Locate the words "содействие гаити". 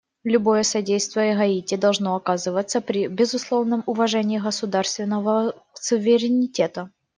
0.63-1.75